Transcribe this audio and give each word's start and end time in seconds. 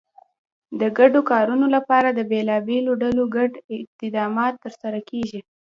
د 0.79 0.81
ګډو 0.97 1.19
کارونو 1.31 1.65
لپاره 1.75 2.09
د 2.11 2.19
بېلابېلو 2.31 2.91
ډلو 3.03 3.23
ګډ 3.35 3.51
اقدامات 3.75 4.53
ترسره 4.63 4.99
کېږي. 5.09 5.39